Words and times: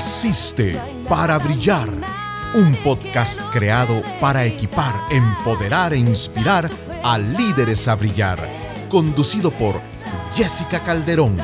Naciste 0.00 0.80
para 1.06 1.38
brillar. 1.38 1.90
Un 2.54 2.74
podcast 2.76 3.38
creado 3.52 4.02
para 4.18 4.46
equipar, 4.46 4.94
empoderar 5.10 5.92
e 5.92 5.98
inspirar 5.98 6.70
a 7.04 7.18
líderes 7.18 7.86
a 7.86 7.96
brillar. 7.96 8.38
Conducido 8.88 9.50
por 9.50 9.78
Jessica 10.34 10.80
Calderón, 10.80 11.36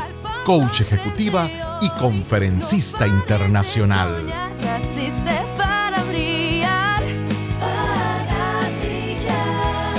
coach 0.46 0.80
ejecutiva 0.80 1.50
y 1.82 1.90
conferencista 2.00 3.06
internacional. 3.06 4.24
Naciste 4.62 5.36
para 5.58 6.02
brillar, 6.04 7.02
para 7.60 8.70
brillar. 8.80 9.94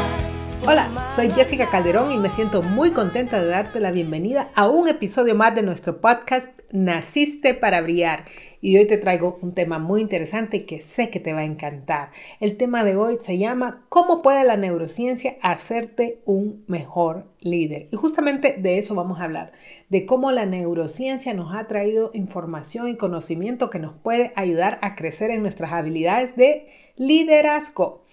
Hola, 0.66 1.07
soy 1.18 1.32
Jessica 1.32 1.68
Calderón 1.72 2.12
y 2.12 2.20
me 2.20 2.30
siento 2.30 2.62
muy 2.62 2.92
contenta 2.92 3.42
de 3.42 3.48
darte 3.48 3.80
la 3.80 3.90
bienvenida 3.90 4.52
a 4.54 4.68
un 4.68 4.88
episodio 4.88 5.34
más 5.34 5.56
de 5.56 5.64
nuestro 5.64 6.00
podcast 6.00 6.48
Naciste 6.72 7.56
para 7.56 7.82
brillar. 7.82 8.26
Y 8.62 8.78
hoy 8.78 8.86
te 8.86 9.00
traigo 9.00 9.40
un 9.42 9.56
tema 9.56 9.80
muy 9.80 10.02
interesante 10.02 10.68
que 10.68 10.80
sé 10.80 11.10
que 11.10 11.20
te 11.20 11.34
va 11.34 11.40
a 11.40 11.46
encantar. 11.46 12.12
El 12.40 12.56
tema 12.56 12.84
de 12.84 12.98
hoy 12.98 13.18
se 13.20 13.40
llama 13.40 13.84
¿Cómo 13.90 14.22
puede 14.22 14.44
la 14.44 14.58
neurociencia 14.58 15.38
hacerte 15.42 16.22
un 16.28 16.64
mejor 16.68 17.26
líder? 17.40 17.88
Y 17.92 17.96
justamente 17.96 18.56
de 18.60 18.78
eso 18.78 18.94
vamos 18.94 19.20
a 19.20 19.24
hablar, 19.24 19.54
de 19.90 20.06
cómo 20.06 20.32
la 20.32 20.46
neurociencia 20.46 21.34
nos 21.34 21.56
ha 21.56 21.66
traído 21.66 22.12
información 22.14 22.90
y 22.90 22.96
conocimiento 22.96 23.72
que 23.72 23.80
nos 23.80 23.96
puede 23.96 24.34
ayudar 24.36 24.78
a 24.84 24.94
crecer 24.94 25.32
en 25.32 25.42
nuestras 25.42 25.74
habilidades 25.74 26.36
de 26.36 26.68
liderazgo. 26.96 28.06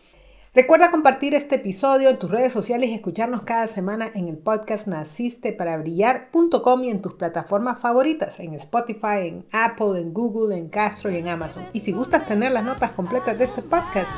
Recuerda 0.54 0.92
compartir 0.92 1.34
este 1.34 1.56
episodio 1.56 2.08
en 2.08 2.18
tus 2.20 2.30
redes 2.30 2.52
sociales 2.52 2.88
y 2.88 2.94
escucharnos 2.94 3.42
cada 3.42 3.66
semana 3.66 4.08
en 4.14 4.28
el 4.28 4.36
podcast 4.36 4.86
nacisteparaBrillar.com 4.86 6.84
y 6.84 6.90
en 6.90 7.02
tus 7.02 7.14
plataformas 7.14 7.80
favoritas, 7.80 8.38
en 8.38 8.54
Spotify, 8.54 9.26
en 9.26 9.44
Apple, 9.50 10.00
en 10.00 10.14
Google, 10.14 10.56
en 10.56 10.68
Castro 10.68 11.10
y 11.10 11.16
en 11.16 11.26
Amazon. 11.26 11.64
Y 11.72 11.80
si 11.80 11.90
gustas 11.90 12.28
tener 12.28 12.52
las 12.52 12.62
notas 12.62 12.92
completas 12.92 13.36
de 13.36 13.46
este 13.46 13.62
podcast, 13.62 14.12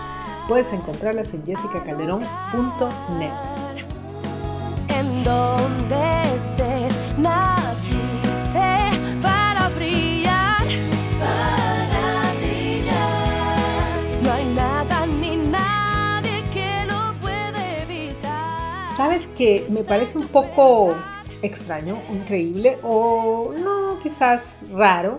puedes 0.47 0.71
encontrarlas 0.75 1.33
en 1.33 1.43
jessicacalderón.net. 1.47 3.33
que 19.37 19.67
me 19.69 19.85
parece 19.85 20.19
un 20.19 20.29
poco 20.29 20.95
extraño, 21.43 22.01
increíble 22.13 22.79
o 22.83 23.55
no 23.59 23.99
quizás 24.03 24.65
raro 24.73 25.19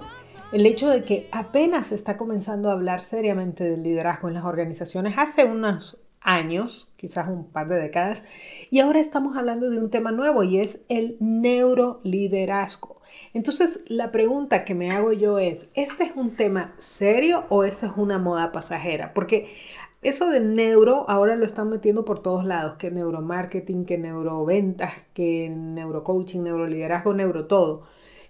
el 0.52 0.66
hecho 0.66 0.90
de 0.90 1.04
que 1.04 1.28
apenas 1.32 1.92
está 1.92 2.18
comenzando 2.18 2.70
a 2.70 2.74
hablar 2.74 3.02
seriamente 3.02 3.64
del 3.66 3.84
liderazgo 3.84 4.30
en 4.30 4.36
las 4.36 4.46
organizaciones 4.46 5.16
hace 5.18 5.44
unos 5.44 6.00
años, 6.22 6.88
quizás 6.98 7.28
un 7.28 7.46
par 7.52 7.68
de 7.68 7.80
décadas, 7.80 8.24
y 8.70 8.80
ahora 8.80 9.00
estamos 9.00 9.38
hablando 9.38 9.70
de 9.70 9.78
un 9.78 9.90
tema 9.90 10.12
nuevo 10.12 10.44
y 10.44 10.60
es 10.60 10.82
el 10.90 11.18
neuroliderazgo. 11.20 13.02
Entonces, 13.34 13.82
la 13.88 14.12
pregunta 14.12 14.64
que 14.66 14.76
me 14.76 14.92
hago 14.92 15.14
yo 15.14 15.40
es, 15.40 15.70
¿este 15.74 16.06
es 16.06 16.16
un 16.16 16.32
tema 16.36 16.76
serio 16.78 17.46
o 17.50 17.64
esta 17.64 17.88
es 17.88 17.94
una 17.96 18.18
moda 18.18 18.52
pasajera? 18.52 19.14
Porque 19.14 19.56
eso 20.02 20.30
de 20.30 20.40
neuro 20.40 21.06
ahora 21.10 21.36
lo 21.36 21.46
están 21.46 21.70
metiendo 21.70 22.06
por 22.06 22.22
todos 22.22 22.46
lados, 22.46 22.76
que 22.76 22.92
neuromarketing, 22.92 23.86
que 23.86 23.98
neuroventas, 23.98 24.94
que 25.14 25.50
neurocoaching, 25.50 26.44
neuroliderazgo, 26.44 27.14
neuro 27.14 27.46
todo. 27.46 27.84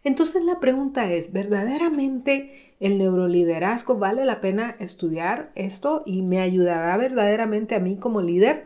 Entonces 0.03 0.43
la 0.43 0.59
pregunta 0.59 1.11
es, 1.11 1.33
¿verdaderamente 1.33 2.73
el 2.79 2.97
neuroliderazgo 2.97 3.97
vale 3.97 4.23
la 4.23 4.39
pena 4.39 4.75
estudiar 4.79 5.51
esto 5.55 6.03
y 6.05 6.21
me 6.21 6.39
ayudará 6.39 6.95
verdaderamente 6.95 7.75
a 7.75 7.79
mí 7.79 7.97
como 7.97 8.21
líder? 8.21 8.65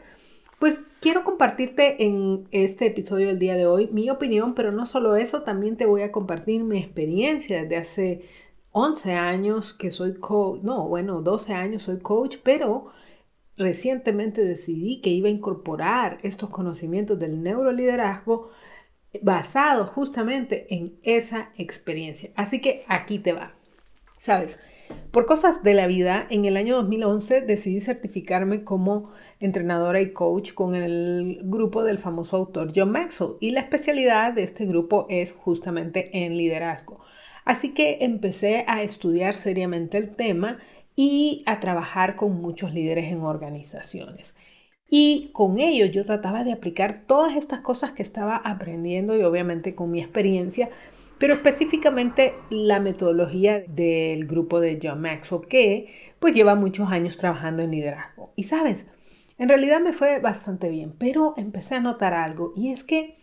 Pues 0.60 0.80
quiero 1.00 1.24
compartirte 1.24 2.04
en 2.06 2.48
este 2.52 2.86
episodio 2.86 3.28
del 3.28 3.40
día 3.40 3.56
de 3.56 3.66
hoy 3.66 3.90
mi 3.92 4.12
opinión, 4.12 4.54
pero 4.54 4.72
no 4.72 4.86
solo 4.86 5.16
eso, 5.16 5.42
también 5.42 5.76
te 5.76 5.88
voy 5.88 6.04
a 6.04 6.12
compartir 6.12 6.64
mi 6.64 6.78
experiencia 6.78 7.64
desde 7.64 7.78
hace 7.78 8.22
11 8.72 9.14
años 9.14 9.74
que 9.74 9.92
soy 9.92 10.16
coach, 10.16 10.62
no, 10.64 10.88
bueno, 10.88 11.22
12 11.22 11.54
años 11.54 11.84
soy 11.84 12.00
coach, 12.00 12.38
pero 12.44 12.92
recientemente 13.58 14.44
decidí 14.44 15.02
que 15.02 15.10
iba 15.10 15.28
a 15.28 15.32
incorporar 15.32 16.20
estos 16.24 16.50
conocimientos 16.50 17.20
del 17.20 17.44
neuroliderazgo 17.44 18.50
basados 19.22 19.90
justamente 19.90 20.74
en 20.74 20.98
esa 21.04 21.52
experiencia. 21.58 22.32
Así 22.36 22.62
que 22.62 22.86
aquí 22.88 23.20
te 23.20 23.34
va. 23.34 23.54
Sabes, 24.18 24.60
por 25.12 25.26
cosas 25.26 25.64
de 25.64 25.74
la 25.74 25.88
vida, 25.88 26.26
en 26.30 26.46
el 26.46 26.56
año 26.56 26.78
2011 26.78 27.42
decidí 27.42 27.82
certificarme 27.82 28.64
como 28.64 29.12
entrenadora 29.40 30.02
y 30.02 30.14
coach 30.14 30.54
con 30.54 30.76
el 30.76 31.40
grupo 31.44 31.84
del 31.84 31.98
famoso 31.98 32.38
autor 32.38 32.72
John 32.74 32.92
Maxwell 32.92 33.36
y 33.40 33.52
la 33.52 33.62
especialidad 33.62 34.34
de 34.34 34.44
este 34.44 34.66
grupo 34.66 35.08
es 35.10 35.34
justamente 35.34 36.10
en 36.14 36.38
liderazgo. 36.38 37.02
Así 37.46 37.74
que 37.74 38.00
empecé 38.02 38.66
a 38.68 38.84
estudiar 38.84 39.34
seriamente 39.34 39.98
el 39.98 40.16
tema 40.16 40.60
y 40.96 41.44
a 41.46 41.60
trabajar 41.60 42.16
con 42.16 42.42
muchos 42.42 42.74
líderes 42.74 43.12
en 43.12 43.22
organizaciones. 43.22 44.36
Y 44.90 45.30
con 45.32 45.60
ello 45.60 45.86
yo 45.86 46.06
trataba 46.06 46.44
de 46.44 46.52
aplicar 46.52 47.04
todas 47.08 47.38
estas 47.38 47.62
cosas 47.62 47.94
que 47.94 48.04
estaba 48.04 48.36
aprendiendo 48.36 49.18
y 49.18 49.24
obviamente 49.24 49.74
con 49.74 49.90
mi 49.90 50.02
experiencia, 50.02 50.70
pero 51.18 51.34
específicamente 51.34 52.34
la 52.50 52.80
metodología 52.80 53.64
del 53.68 54.28
grupo 54.28 54.60
de 54.60 54.80
John 54.84 55.02
Maxwell 55.02 55.48
que 55.48 55.94
pues 56.20 56.34
lleva 56.34 56.56
muchos 56.56 56.90
años 56.90 57.16
trabajando 57.16 57.64
en 57.64 57.72
liderazgo. 57.72 58.34
Y 58.36 58.44
sabes, 58.44 58.86
en 59.38 59.48
realidad 59.48 59.80
me 59.80 59.94
fue 59.94 60.20
bastante 60.20 60.68
bien, 60.70 60.94
pero 60.98 61.36
empecé 61.38 61.76
a 61.76 61.80
notar 61.80 62.14
algo 62.14 62.52
y 62.56 62.72
es 62.72 62.84
que 62.84 63.18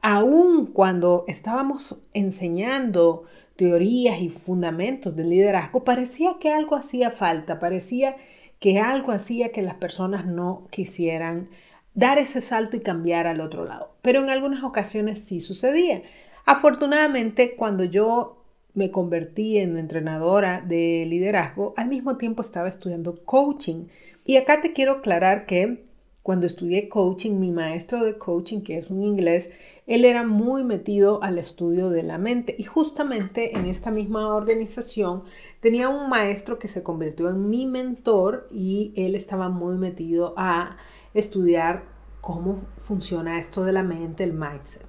aun 0.00 0.66
cuando 0.66 1.24
estábamos 1.26 1.98
enseñando 2.14 3.24
teorías 3.58 4.20
y 4.20 4.28
fundamentos 4.28 5.16
del 5.16 5.30
liderazgo, 5.30 5.82
parecía 5.82 6.36
que 6.40 6.52
algo 6.52 6.76
hacía 6.76 7.10
falta, 7.10 7.58
parecía 7.58 8.14
que 8.60 8.78
algo 8.78 9.10
hacía 9.10 9.50
que 9.50 9.62
las 9.62 9.74
personas 9.74 10.26
no 10.26 10.68
quisieran 10.70 11.48
dar 11.92 12.18
ese 12.18 12.40
salto 12.40 12.76
y 12.76 12.82
cambiar 12.82 13.26
al 13.26 13.40
otro 13.40 13.64
lado. 13.64 13.96
Pero 14.00 14.20
en 14.20 14.30
algunas 14.30 14.62
ocasiones 14.62 15.18
sí 15.18 15.40
sucedía. 15.40 16.02
Afortunadamente, 16.46 17.56
cuando 17.56 17.82
yo 17.82 18.44
me 18.74 18.92
convertí 18.92 19.58
en 19.58 19.76
entrenadora 19.76 20.60
de 20.60 21.04
liderazgo, 21.08 21.74
al 21.76 21.88
mismo 21.88 22.16
tiempo 22.16 22.42
estaba 22.42 22.68
estudiando 22.68 23.16
coaching. 23.24 23.86
Y 24.24 24.36
acá 24.36 24.60
te 24.60 24.72
quiero 24.72 24.92
aclarar 24.92 25.46
que 25.46 25.87
cuando 26.28 26.44
estudié 26.44 26.90
coaching, 26.90 27.40
mi 27.40 27.52
maestro 27.52 28.04
de 28.04 28.18
coaching, 28.18 28.60
que 28.60 28.76
es 28.76 28.90
un 28.90 29.02
inglés, 29.02 29.50
él 29.86 30.04
era 30.04 30.24
muy 30.24 30.62
metido 30.62 31.22
al 31.22 31.38
estudio 31.38 31.88
de 31.88 32.02
la 32.02 32.18
mente. 32.18 32.54
Y 32.58 32.64
justamente 32.64 33.56
en 33.56 33.64
esta 33.64 33.90
misma 33.90 34.34
organización 34.34 35.22
tenía 35.60 35.88
un 35.88 36.10
maestro 36.10 36.58
que 36.58 36.68
se 36.68 36.82
convirtió 36.82 37.30
en 37.30 37.48
mi 37.48 37.64
mentor 37.64 38.46
y 38.50 38.92
él 38.94 39.14
estaba 39.14 39.48
muy 39.48 39.78
metido 39.78 40.34
a 40.36 40.76
estudiar 41.14 41.84
cómo 42.20 42.60
funciona 42.82 43.40
esto 43.40 43.64
de 43.64 43.72
la 43.72 43.82
mente, 43.82 44.22
el 44.22 44.34
mindset. 44.34 44.84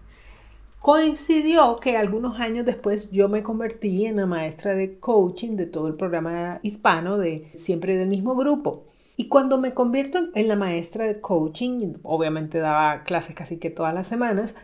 Coincidió 0.79 1.79
que 1.79 1.95
algunos 1.95 2.37
años 2.41 2.65
después 2.65 3.11
yo 3.11 3.29
me 3.29 3.43
convertí 3.43 4.05
en 4.05 4.17
la 4.17 4.25
maestra 4.25 4.75
de 4.75 4.99
coaching 4.99 5.55
de 5.55 5.67
todo 5.67 5.87
el 5.87 5.95
programa 5.95 6.59
hispano 6.63 7.17
de 7.17 7.49
siempre 7.55 7.95
del 7.95 8.09
mismo 8.09 8.35
grupo. 8.35 8.89
Y 9.21 9.27
cuando 9.27 9.57
me 9.57 9.73
convierto 9.73 10.29
en 10.33 10.47
la 10.47 10.55
maestra 10.55 11.03
de 11.03 11.19
coaching, 11.19 11.95
obviamente 12.03 12.59
daba 12.59 13.03
clases 13.03 13.35
casi 13.35 13.57
que 13.57 13.69
todas 13.69 13.93
las 13.93 14.07
semanas, 14.07 14.55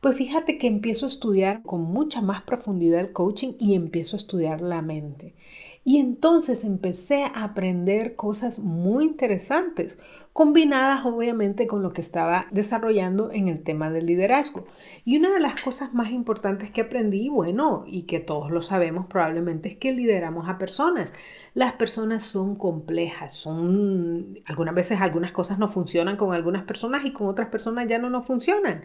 pues 0.00 0.16
fíjate 0.18 0.58
que 0.58 0.66
empiezo 0.66 1.06
a 1.06 1.08
estudiar 1.08 1.62
con 1.62 1.80
mucha 1.80 2.20
más 2.20 2.42
profundidad 2.42 3.00
el 3.00 3.12
coaching 3.12 3.54
y 3.58 3.74
empiezo 3.74 4.16
a 4.16 4.18
estudiar 4.18 4.60
la 4.60 4.82
mente. 4.82 5.34
Y 5.84 5.98
entonces 5.98 6.64
empecé 6.64 7.24
a 7.24 7.42
aprender 7.42 8.14
cosas 8.14 8.60
muy 8.60 9.04
interesantes, 9.04 9.98
combinadas 10.32 11.04
obviamente 11.04 11.66
con 11.66 11.82
lo 11.82 11.92
que 11.92 12.00
estaba 12.00 12.46
desarrollando 12.52 13.32
en 13.32 13.48
el 13.48 13.64
tema 13.64 13.90
del 13.90 14.06
liderazgo. 14.06 14.64
Y 15.04 15.18
una 15.18 15.30
de 15.32 15.40
las 15.40 15.60
cosas 15.60 15.92
más 15.92 16.12
importantes 16.12 16.70
que 16.70 16.82
aprendí, 16.82 17.28
bueno, 17.28 17.82
y 17.86 18.04
que 18.04 18.20
todos 18.20 18.52
lo 18.52 18.62
sabemos 18.62 19.06
probablemente, 19.06 19.70
es 19.70 19.76
que 19.76 19.92
lideramos 19.92 20.48
a 20.48 20.56
personas. 20.56 21.12
Las 21.54 21.72
personas 21.72 22.22
son 22.22 22.54
complejas, 22.54 23.34
son 23.34 24.38
algunas 24.46 24.74
veces 24.76 25.00
algunas 25.00 25.32
cosas 25.32 25.58
no 25.58 25.68
funcionan 25.68 26.16
con 26.16 26.32
algunas 26.32 26.62
personas 26.62 27.04
y 27.04 27.12
con 27.12 27.26
otras 27.26 27.48
personas 27.48 27.88
ya 27.88 27.98
no 27.98 28.08
nos 28.08 28.24
funcionan. 28.26 28.84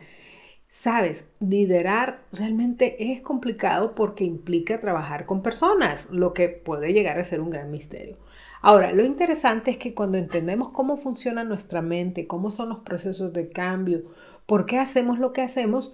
Sabes, 0.69 1.25
liderar 1.39 2.21
realmente 2.31 3.11
es 3.11 3.21
complicado 3.21 3.95
porque 3.95 4.25
implica 4.25 4.79
trabajar 4.79 5.25
con 5.25 5.41
personas, 5.41 6.07
lo 6.11 6.33
que 6.33 6.49
puede 6.49 6.93
llegar 6.93 7.19
a 7.19 7.23
ser 7.23 7.39
un 7.41 7.49
gran 7.49 7.71
misterio. 7.71 8.17
Ahora, 8.61 8.91
lo 8.91 9.05
interesante 9.05 9.71
es 9.71 9.77
que 9.77 9.93
cuando 9.93 10.17
entendemos 10.17 10.69
cómo 10.69 10.97
funciona 10.97 11.43
nuestra 11.43 11.81
mente, 11.81 12.27
cómo 12.27 12.49
son 12.49 12.69
los 12.69 12.79
procesos 12.79 13.31
de 13.31 13.49
cambio, 13.49 14.03
por 14.45 14.65
qué 14.65 14.77
hacemos 14.77 15.19
lo 15.19 15.31
que 15.31 15.41
hacemos, 15.41 15.93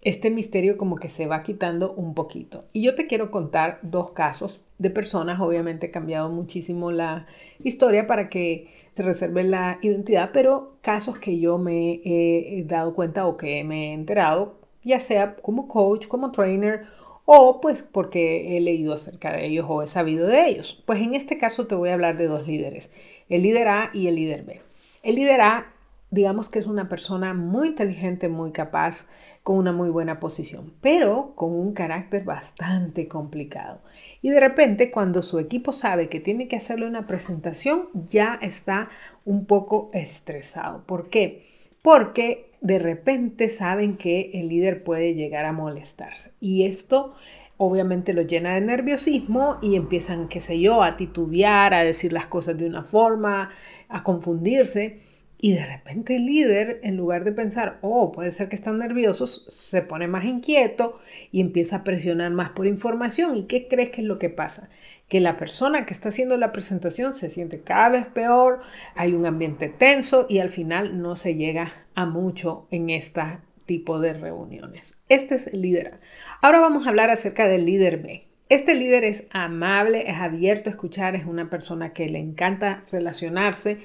este 0.00 0.30
misterio 0.30 0.78
como 0.78 0.96
que 0.96 1.08
se 1.08 1.26
va 1.26 1.42
quitando 1.42 1.92
un 1.92 2.14
poquito. 2.14 2.64
Y 2.72 2.82
yo 2.82 2.94
te 2.94 3.06
quiero 3.06 3.30
contar 3.30 3.80
dos 3.82 4.12
casos 4.12 4.62
de 4.78 4.90
personas, 4.90 5.40
obviamente 5.40 5.86
he 5.86 5.90
cambiado 5.90 6.30
muchísimo 6.30 6.90
la 6.90 7.26
historia 7.62 8.06
para 8.06 8.28
que 8.28 8.85
se 8.96 9.02
reserve 9.02 9.44
la 9.44 9.78
identidad, 9.82 10.30
pero 10.32 10.78
casos 10.80 11.18
que 11.18 11.38
yo 11.38 11.58
me 11.58 12.00
he 12.02 12.64
dado 12.66 12.94
cuenta 12.94 13.26
o 13.26 13.36
que 13.36 13.62
me 13.62 13.90
he 13.90 13.92
enterado, 13.92 14.58
ya 14.82 15.00
sea 15.00 15.36
como 15.36 15.68
coach, 15.68 16.06
como 16.08 16.32
trainer 16.32 16.86
o 17.26 17.60
pues 17.60 17.82
porque 17.82 18.56
he 18.56 18.60
leído 18.60 18.94
acerca 18.94 19.32
de 19.32 19.44
ellos 19.44 19.66
o 19.68 19.82
he 19.82 19.88
sabido 19.88 20.26
de 20.26 20.48
ellos. 20.48 20.82
Pues 20.86 21.02
en 21.02 21.14
este 21.14 21.36
caso 21.36 21.66
te 21.66 21.74
voy 21.74 21.90
a 21.90 21.94
hablar 21.94 22.16
de 22.16 22.26
dos 22.26 22.46
líderes, 22.46 22.90
el 23.28 23.42
líder 23.42 23.68
A 23.68 23.90
y 23.92 24.06
el 24.06 24.14
líder 24.14 24.44
B. 24.44 24.62
El 25.02 25.16
líder 25.16 25.42
A, 25.42 25.74
digamos 26.10 26.48
que 26.48 26.58
es 26.58 26.66
una 26.66 26.88
persona 26.88 27.34
muy 27.34 27.68
inteligente, 27.68 28.28
muy 28.28 28.52
capaz, 28.52 29.06
con 29.42 29.58
una 29.58 29.72
muy 29.72 29.90
buena 29.90 30.18
posición, 30.18 30.74
pero 30.80 31.34
con 31.36 31.52
un 31.52 31.72
carácter 31.72 32.24
bastante 32.24 33.06
complicado. 33.06 33.80
Y 34.20 34.30
de 34.30 34.40
repente, 34.40 34.90
cuando 34.90 35.22
su 35.22 35.38
equipo 35.38 35.72
sabe 35.72 36.08
que 36.08 36.18
tiene 36.18 36.48
que 36.48 36.56
hacerle 36.56 36.86
una 36.86 37.06
presentación, 37.06 37.88
ya 37.94 38.38
está 38.42 38.88
un 39.24 39.46
poco 39.46 39.88
estresado. 39.92 40.84
¿Por 40.84 41.10
qué? 41.10 41.44
Porque 41.82 42.50
de 42.60 42.80
repente 42.80 43.48
saben 43.48 43.96
que 43.96 44.32
el 44.34 44.48
líder 44.48 44.82
puede 44.82 45.14
llegar 45.14 45.44
a 45.44 45.52
molestarse. 45.52 46.32
Y 46.40 46.64
esto 46.64 47.14
obviamente 47.58 48.12
lo 48.12 48.22
llena 48.22 48.54
de 48.54 48.60
nerviosismo 48.60 49.58
y 49.62 49.76
empiezan, 49.76 50.28
qué 50.28 50.40
sé 50.40 50.60
yo, 50.60 50.82
a 50.82 50.96
titubear, 50.96 51.72
a 51.74 51.84
decir 51.84 52.12
las 52.12 52.26
cosas 52.26 52.58
de 52.58 52.66
una 52.66 52.82
forma, 52.82 53.50
a 53.88 54.02
confundirse. 54.02 54.98
Y 55.38 55.52
de 55.52 55.66
repente 55.66 56.16
el 56.16 56.26
líder, 56.26 56.80
en 56.82 56.96
lugar 56.96 57.24
de 57.24 57.32
pensar, 57.32 57.78
oh, 57.82 58.10
puede 58.10 58.32
ser 58.32 58.48
que 58.48 58.56
están 58.56 58.78
nerviosos, 58.78 59.46
se 59.48 59.82
pone 59.82 60.08
más 60.08 60.24
inquieto 60.24 60.98
y 61.30 61.40
empieza 61.40 61.76
a 61.76 61.84
presionar 61.84 62.30
más 62.30 62.50
por 62.50 62.66
información. 62.66 63.36
¿Y 63.36 63.42
qué 63.44 63.68
crees 63.68 63.90
que 63.90 64.00
es 64.00 64.06
lo 64.06 64.18
que 64.18 64.30
pasa? 64.30 64.70
Que 65.08 65.20
la 65.20 65.36
persona 65.36 65.84
que 65.84 65.92
está 65.92 66.08
haciendo 66.08 66.38
la 66.38 66.52
presentación 66.52 67.14
se 67.14 67.28
siente 67.28 67.60
cada 67.60 67.90
vez 67.90 68.06
peor, 68.06 68.60
hay 68.94 69.12
un 69.12 69.26
ambiente 69.26 69.68
tenso 69.68 70.26
y 70.28 70.38
al 70.38 70.48
final 70.48 71.02
no 71.02 71.16
se 71.16 71.34
llega 71.34 71.72
a 71.94 72.06
mucho 72.06 72.66
en 72.70 72.88
este 72.88 73.22
tipo 73.66 74.00
de 74.00 74.14
reuniones. 74.14 74.96
Este 75.08 75.34
es 75.34 75.48
el 75.48 75.60
líder. 75.60 76.00
Ahora 76.40 76.60
vamos 76.60 76.86
a 76.86 76.90
hablar 76.90 77.10
acerca 77.10 77.46
del 77.46 77.66
líder 77.66 77.98
B. 77.98 78.26
Este 78.48 78.76
líder 78.76 79.02
es 79.02 79.26
amable, 79.32 80.08
es 80.08 80.16
abierto 80.18 80.70
a 80.70 80.72
escuchar, 80.72 81.16
es 81.16 81.26
una 81.26 81.50
persona 81.50 81.92
que 81.92 82.08
le 82.08 82.20
encanta 82.20 82.84
relacionarse 82.92 83.78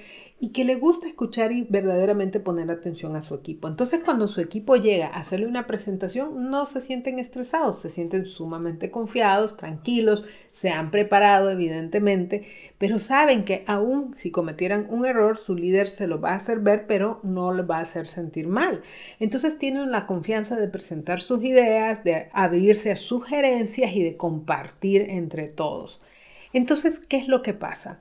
y 0.43 0.49
que 0.49 0.65
le 0.65 0.73
gusta 0.73 1.05
escuchar 1.05 1.51
y 1.51 1.67
verdaderamente 1.69 2.39
poner 2.39 2.71
atención 2.71 3.15
a 3.15 3.21
su 3.21 3.35
equipo. 3.35 3.67
Entonces 3.67 4.01
cuando 4.03 4.27
su 4.27 4.41
equipo 4.41 4.75
llega 4.75 5.05
a 5.05 5.19
hacerle 5.19 5.45
una 5.45 5.67
presentación, 5.67 6.49
no 6.49 6.65
se 6.65 6.81
sienten 6.81 7.19
estresados, 7.19 7.79
se 7.79 7.91
sienten 7.91 8.25
sumamente 8.25 8.89
confiados, 8.89 9.55
tranquilos, 9.55 10.25
se 10.49 10.71
han 10.71 10.89
preparado 10.89 11.51
evidentemente, 11.51 12.47
pero 12.79 12.97
saben 12.97 13.45
que 13.45 13.63
aún 13.67 14.15
si 14.17 14.31
cometieran 14.31 14.87
un 14.89 15.05
error, 15.05 15.37
su 15.37 15.53
líder 15.53 15.87
se 15.87 16.07
lo 16.07 16.19
va 16.19 16.31
a 16.31 16.35
hacer 16.37 16.59
ver, 16.59 16.87
pero 16.87 17.19
no 17.21 17.53
le 17.53 17.61
va 17.61 17.77
a 17.77 17.81
hacer 17.81 18.07
sentir 18.07 18.47
mal. 18.47 18.81
Entonces 19.19 19.59
tienen 19.59 19.91
la 19.91 20.07
confianza 20.07 20.55
de 20.55 20.67
presentar 20.67 21.21
sus 21.21 21.43
ideas, 21.43 22.03
de 22.03 22.29
abrirse 22.33 22.91
a 22.91 22.95
sugerencias 22.95 23.95
y 23.95 24.01
de 24.01 24.17
compartir 24.17 25.03
entre 25.07 25.49
todos. 25.49 26.01
Entonces, 26.51 26.99
¿qué 26.99 27.17
es 27.17 27.27
lo 27.27 27.43
que 27.43 27.53
pasa? 27.53 27.99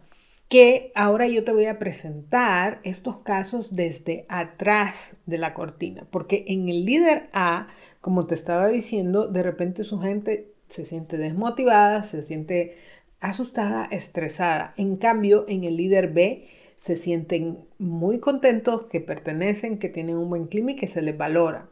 Que 0.50 0.90
ahora 0.96 1.28
yo 1.28 1.44
te 1.44 1.52
voy 1.52 1.66
a 1.66 1.78
presentar 1.78 2.80
estos 2.82 3.18
casos 3.18 3.72
desde 3.76 4.26
atrás 4.28 5.16
de 5.24 5.38
la 5.38 5.54
cortina, 5.54 6.08
porque 6.10 6.44
en 6.48 6.68
el 6.68 6.84
líder 6.84 7.30
A, 7.32 7.68
como 8.00 8.26
te 8.26 8.34
estaba 8.34 8.66
diciendo, 8.66 9.28
de 9.28 9.44
repente 9.44 9.84
su 9.84 10.00
gente 10.00 10.50
se 10.68 10.84
siente 10.84 11.18
desmotivada, 11.18 12.02
se 12.02 12.24
siente 12.24 12.78
asustada, 13.20 13.84
estresada. 13.92 14.74
En 14.76 14.96
cambio, 14.96 15.44
en 15.46 15.62
el 15.62 15.76
líder 15.76 16.12
B 16.12 16.48
se 16.76 16.96
sienten 16.96 17.58
muy 17.78 18.18
contentos, 18.18 18.86
que 18.86 19.00
pertenecen, 19.00 19.78
que 19.78 19.88
tienen 19.88 20.16
un 20.16 20.30
buen 20.30 20.46
clima 20.48 20.72
y 20.72 20.76
que 20.76 20.88
se 20.88 21.00
les 21.00 21.16
valora. 21.16 21.68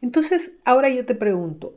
Entonces, 0.00 0.52
ahora 0.64 0.88
yo 0.88 1.04
te 1.04 1.14
pregunto, 1.14 1.74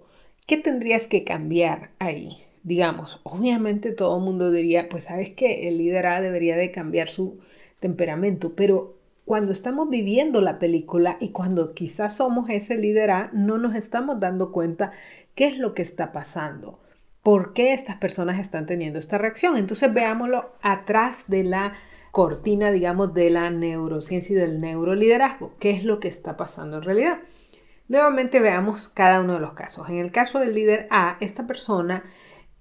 ¿qué 0.48 0.56
tendrías 0.56 1.08
que 1.08 1.26
cambiar 1.26 1.90
ahí? 2.00 2.45
Digamos, 2.66 3.22
obviamente 3.22 3.92
todo 3.92 4.18
el 4.18 4.24
mundo 4.24 4.50
diría, 4.50 4.90
pues 4.90 5.04
sabes 5.06 5.30
que 5.30 5.68
el 5.68 5.78
líder 5.78 6.08
A 6.08 6.20
debería 6.20 6.58
de 6.58 6.72
cambiar 6.72 7.08
su 7.08 7.38
temperamento, 7.80 8.56
pero 8.56 8.98
cuando 9.24 9.52
estamos 9.52 9.88
viviendo 9.88 10.42
la 10.42 10.58
película 10.58 11.18
y 11.20 11.30
cuando 11.30 11.76
quizás 11.76 12.18
somos 12.18 12.50
ese 12.50 12.76
líder 12.76 13.12
A, 13.12 13.30
no 13.34 13.60
nos 13.60 13.76
estamos 13.76 14.20
dando 14.20 14.52
cuenta 14.52 14.94
qué 15.36 15.46
es 15.46 15.60
lo 15.60 15.76
que 15.76 15.84
está 15.84 16.12
pasando, 16.12 16.80
por 17.22 17.54
qué 17.54 17.72
estas 17.74 17.98
personas 17.98 18.40
están 18.40 18.66
teniendo 18.66 18.98
esta 18.98 19.20
reacción. 19.20 19.58
Entonces 19.58 19.94
veámoslo 19.94 20.56
atrás 20.64 21.26
de 21.28 21.44
la 21.44 21.74
cortina, 22.10 22.72
digamos, 22.72 23.14
de 23.14 23.30
la 23.30 23.52
neurociencia 23.52 24.34
y 24.34 24.40
del 24.40 24.60
neuroliderazgo, 24.60 25.54
qué 25.60 25.70
es 25.70 25.84
lo 25.84 26.00
que 26.00 26.08
está 26.08 26.36
pasando 26.36 26.78
en 26.78 26.84
realidad. 26.84 27.20
Nuevamente 27.88 28.40
veamos 28.40 28.90
cada 28.90 29.22
uno 29.22 29.34
de 29.34 29.40
los 29.40 29.54
casos. 29.54 29.88
En 29.88 30.00
el 30.00 30.12
caso 30.12 30.40
del 30.40 30.56
líder 30.56 30.88
A, 30.90 31.18
esta 31.20 31.46
persona 31.46 32.04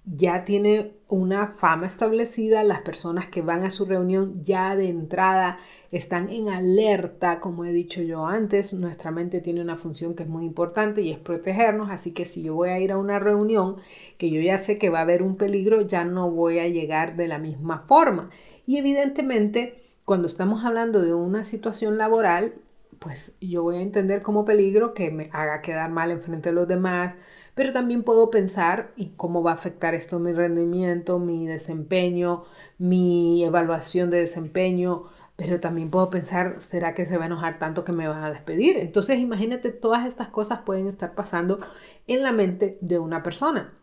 ya 0.05 0.45
tiene 0.45 0.93
una 1.07 1.47
fama 1.47 1.87
establecida, 1.87 2.63
las 2.63 2.81
personas 2.81 3.27
que 3.27 3.41
van 3.41 3.63
a 3.63 3.71
su 3.71 3.85
reunión 3.85 4.43
ya 4.43 4.75
de 4.75 4.89
entrada 4.89 5.59
están 5.91 6.29
en 6.29 6.49
alerta, 6.49 7.39
como 7.39 7.65
he 7.65 7.71
dicho 7.71 8.01
yo 8.01 8.25
antes, 8.25 8.73
nuestra 8.73 9.11
mente 9.11 9.41
tiene 9.41 9.61
una 9.61 9.77
función 9.77 10.13
que 10.13 10.23
es 10.23 10.29
muy 10.29 10.45
importante 10.45 11.01
y 11.01 11.11
es 11.11 11.19
protegernos, 11.19 11.89
así 11.89 12.11
que 12.11 12.25
si 12.25 12.43
yo 12.43 12.53
voy 12.53 12.69
a 12.69 12.79
ir 12.79 12.91
a 12.91 12.97
una 12.97 13.17
reunión 13.17 13.77
que 14.17 14.29
yo 14.29 14.41
ya 14.41 14.57
sé 14.57 14.77
que 14.77 14.89
va 14.89 14.99
a 14.99 15.03
haber 15.03 15.23
un 15.23 15.37
peligro, 15.37 15.81
ya 15.81 16.03
no 16.05 16.29
voy 16.29 16.59
a 16.59 16.67
llegar 16.67 17.15
de 17.15 17.27
la 17.27 17.39
misma 17.39 17.85
forma. 17.87 18.29
Y 18.67 18.77
evidentemente, 18.77 19.81
cuando 20.05 20.27
estamos 20.27 20.65
hablando 20.65 21.01
de 21.01 21.13
una 21.13 21.43
situación 21.43 21.97
laboral, 21.97 22.55
pues 22.99 23.35
yo 23.41 23.63
voy 23.63 23.77
a 23.77 23.81
entender 23.81 24.21
como 24.21 24.45
peligro 24.45 24.93
que 24.93 25.11
me 25.11 25.29
haga 25.31 25.61
quedar 25.61 25.89
mal 25.89 26.11
en 26.11 26.21
frente 26.21 26.49
de 26.49 26.55
los 26.55 26.67
demás, 26.67 27.13
pero 27.55 27.73
también 27.73 28.03
puedo 28.03 28.29
pensar 28.29 28.91
y 28.95 29.13
cómo 29.15 29.41
va 29.41 29.51
a 29.51 29.55
afectar 29.55 29.95
esto 29.95 30.19
mi 30.19 30.33
rendimiento, 30.33 31.19
mi 31.19 31.47
desempeño, 31.47 32.43
mi 32.77 33.43
evaluación 33.43 34.09
de 34.09 34.19
desempeño, 34.19 35.05
pero 35.37 35.59
también 35.59 35.89
puedo 35.89 36.09
pensar, 36.09 36.61
¿será 36.61 36.93
que 36.93 37.05
se 37.05 37.17
va 37.17 37.23
a 37.23 37.27
enojar 37.27 37.57
tanto 37.57 37.83
que 37.83 37.91
me 37.93 38.07
van 38.07 38.23
a 38.23 38.29
despedir? 38.29 38.77
Entonces 38.77 39.19
imagínate, 39.19 39.71
todas 39.71 40.05
estas 40.05 40.29
cosas 40.29 40.59
pueden 40.65 40.87
estar 40.87 41.15
pasando 41.15 41.59
en 42.07 42.23
la 42.23 42.31
mente 42.31 42.77
de 42.81 42.99
una 42.99 43.23
persona. 43.23 43.73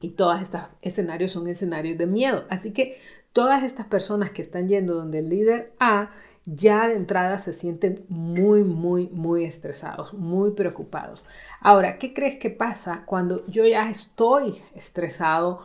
Y 0.00 0.10
todos 0.10 0.40
estos 0.40 0.62
escenarios 0.80 1.32
son 1.32 1.48
escenarios 1.48 1.98
de 1.98 2.06
miedo. 2.06 2.44
Así 2.50 2.72
que 2.72 2.98
todas 3.32 3.62
estas 3.62 3.86
personas 3.86 4.30
que 4.30 4.42
están 4.42 4.68
yendo 4.68 4.94
donde 4.94 5.18
el 5.18 5.28
líder 5.28 5.72
A 5.80 6.10
ya 6.54 6.88
de 6.88 6.94
entrada 6.94 7.38
se 7.38 7.52
sienten 7.52 8.06
muy, 8.08 8.64
muy, 8.64 9.08
muy 9.08 9.44
estresados, 9.44 10.14
muy 10.14 10.52
preocupados. 10.52 11.22
Ahora, 11.60 11.98
¿qué 11.98 12.14
crees 12.14 12.36
que 12.38 12.48
pasa 12.48 13.02
cuando 13.04 13.46
yo 13.46 13.66
ya 13.66 13.90
estoy 13.90 14.54
estresado? 14.74 15.60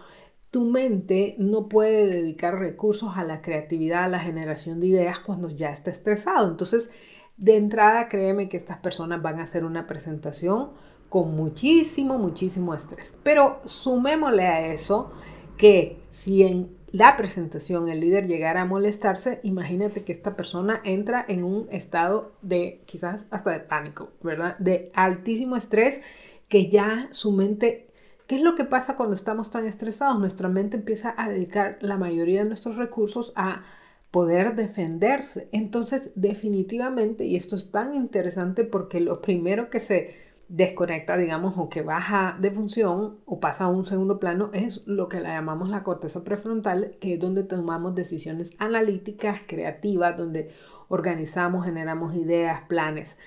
Tu 0.52 0.62
mente 0.66 1.36
no 1.40 1.70
puede 1.70 2.08
dedicar 2.08 2.60
recursos 2.60 3.16
a 3.16 3.24
la 3.24 3.42
creatividad, 3.42 4.04
a 4.04 4.10
la 4.10 4.20
generación 4.20 4.82
de 4.82 4.88
ideas 4.88 5.20
cuando 5.20 5.50
ya 5.50 5.70
está 5.70 5.90
estresado. 5.90 6.50
Entonces, 6.50 6.90
de 7.38 7.56
entrada, 7.56 8.10
créeme 8.10 8.50
que 8.50 8.58
estas 8.58 8.78
personas 8.80 9.22
van 9.22 9.40
a 9.40 9.44
hacer 9.44 9.63
una 9.63 9.88
presentación 9.88 10.72
con 11.08 11.34
muchísimo, 11.34 12.18
muchísimo 12.18 12.74
estrés. 12.74 13.13
Pero 13.24 13.62
sumémosle 13.66 14.48
a 14.48 14.74
eso 14.74 15.13
que 15.56 16.02
si 16.10 16.44
en 16.44 16.83
la 16.93 17.17
presentación, 17.17 17.89
el 17.89 18.01
líder 18.01 18.27
llegara 18.27 18.62
a 18.62 18.65
molestarse, 18.65 19.39
imagínate 19.41 20.03
que 20.03 20.12
esta 20.12 20.35
persona 20.35 20.79
entra 20.83 21.25
en 21.27 21.43
un 21.43 21.67
estado 21.71 22.33
de 22.43 22.83
quizás 22.85 23.25
hasta 23.31 23.50
de 23.50 23.62
pánico, 23.62 24.12
¿verdad? 24.21 24.59
De 24.59 24.91
altísimo 24.93 25.55
estrés 25.55 26.01
que 26.47 26.69
ya 26.69 27.07
su 27.09 27.31
mente, 27.31 27.89
¿qué 28.27 28.35
es 28.35 28.43
lo 28.43 28.53
que 28.53 28.63
pasa 28.63 28.95
cuando 28.95 29.15
estamos 29.15 29.50
tan 29.50 29.65
estresados? 29.65 30.19
Nuestra 30.19 30.50
mente 30.50 30.77
empieza 30.77 31.15
a 31.17 31.29
dedicar 31.29 31.79
la 31.81 31.97
mayoría 31.97 32.43
de 32.43 32.50
nuestros 32.50 32.75
recursos 32.75 33.33
a 33.35 33.63
poder 34.12 34.55
defenderse. 34.55 35.50
Entonces, 35.51 36.12
definitivamente, 36.13 37.25
y 37.25 37.38
esto 37.38 37.55
es 37.55 37.71
tan 37.71 37.95
interesante 37.95 38.65
porque 38.65 39.00
lo 39.00 39.19
primero 39.19 39.71
que 39.71 39.79
se 39.79 40.23
desconecta, 40.53 41.17
digamos, 41.17 41.55
o 41.57 41.67
que 41.67 41.81
baja 41.81 42.38
de 42.39 42.51
función 42.51 43.17
o 43.25 43.39
pasa 43.39 43.63
a 43.63 43.69
un 43.69 43.88
segundo 43.88 44.19
plano 44.19 44.51
es 44.53 44.86
lo 44.86 45.10
que 45.10 45.19
la 45.19 45.29
llamamos 45.29 45.67
la 45.67 45.81
corteza 45.81 46.24
prefrontal, 46.24 46.95
que 47.01 47.15
es 47.15 47.19
donde 47.19 47.43
tomamos 47.43 47.95
decisiones 47.95 48.51
analíticas, 48.60 49.41
creativas, 49.48 50.15
donde 50.15 50.51
organizamos, 50.89 51.65
generamos 51.65 52.13
ideas, 52.13 52.62
planes. 52.67 53.17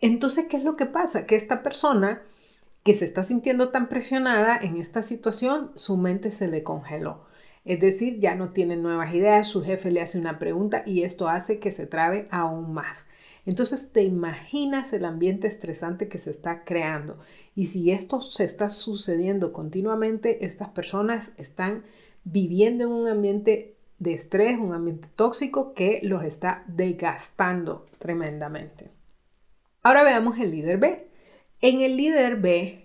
Entonces, 0.00 0.46
¿qué 0.50 0.56
es 0.56 0.64
lo 0.64 0.74
que 0.74 0.86
pasa? 0.86 1.24
Que 1.24 1.36
esta 1.36 1.62
persona 1.62 2.22
que 2.82 2.94
se 2.94 3.04
está 3.04 3.22
sintiendo 3.22 3.68
tan 3.68 3.88
presionada 3.88 4.58
en 4.60 4.76
esta 4.76 5.04
situación, 5.04 5.70
su 5.76 5.96
mente 5.96 6.32
se 6.32 6.48
le 6.48 6.64
congeló. 6.64 7.26
Es 7.64 7.78
decir, 7.78 8.18
ya 8.18 8.34
no 8.34 8.50
tiene 8.50 8.74
nuevas 8.74 9.14
ideas, 9.14 9.46
su 9.46 9.62
jefe 9.62 9.92
le 9.92 10.00
hace 10.00 10.18
una 10.18 10.40
pregunta 10.40 10.82
y 10.84 11.04
esto 11.04 11.28
hace 11.28 11.60
que 11.60 11.70
se 11.70 11.86
trabe 11.86 12.26
aún 12.32 12.74
más. 12.74 13.06
Entonces 13.44 13.90
te 13.92 14.04
imaginas 14.04 14.92
el 14.92 15.04
ambiente 15.04 15.48
estresante 15.48 16.08
que 16.08 16.18
se 16.18 16.30
está 16.30 16.64
creando. 16.64 17.18
Y 17.54 17.66
si 17.66 17.90
esto 17.90 18.22
se 18.22 18.44
está 18.44 18.68
sucediendo 18.68 19.52
continuamente, 19.52 20.44
estas 20.46 20.68
personas 20.68 21.32
están 21.36 21.84
viviendo 22.24 22.84
en 22.84 22.90
un 22.92 23.08
ambiente 23.08 23.76
de 23.98 24.14
estrés, 24.14 24.58
un 24.58 24.74
ambiente 24.74 25.08
tóxico 25.16 25.74
que 25.74 26.00
los 26.02 26.22
está 26.24 26.64
desgastando 26.68 27.86
tremendamente. 27.98 28.90
Ahora 29.82 30.04
veamos 30.04 30.38
el 30.38 30.52
líder 30.52 30.78
B. 30.78 31.08
En 31.60 31.80
el 31.80 31.96
líder 31.96 32.36
B, 32.36 32.81